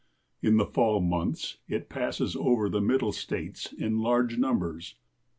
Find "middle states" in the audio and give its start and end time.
2.81-3.71